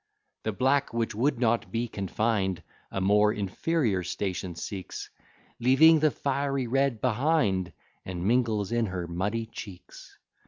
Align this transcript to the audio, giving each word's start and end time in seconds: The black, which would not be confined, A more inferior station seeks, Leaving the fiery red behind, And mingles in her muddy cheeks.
The 0.41 0.51
black, 0.51 0.95
which 0.95 1.13
would 1.13 1.39
not 1.39 1.71
be 1.71 1.87
confined, 1.87 2.63
A 2.89 2.99
more 2.99 3.31
inferior 3.31 4.01
station 4.01 4.55
seeks, 4.55 5.11
Leaving 5.59 5.99
the 5.99 6.09
fiery 6.09 6.65
red 6.65 6.99
behind, 7.01 7.71
And 8.03 8.25
mingles 8.25 8.71
in 8.71 8.87
her 8.87 9.05
muddy 9.07 9.45
cheeks. 9.45 10.17